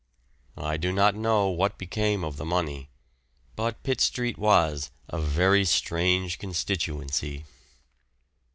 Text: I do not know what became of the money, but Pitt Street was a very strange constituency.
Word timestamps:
I 0.57 0.77
do 0.77 0.91
not 0.91 1.13
know 1.13 1.49
what 1.49 1.77
became 1.77 2.23
of 2.23 2.37
the 2.37 2.43
money, 2.43 2.89
but 3.55 3.83
Pitt 3.83 4.01
Street 4.01 4.35
was 4.35 4.89
a 5.07 5.21
very 5.21 5.63
strange 5.63 6.39
constituency. 6.39 7.45